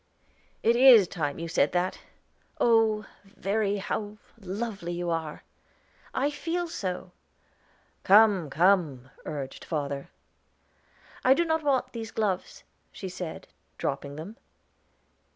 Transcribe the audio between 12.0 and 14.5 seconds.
gloves," she said, dropping them.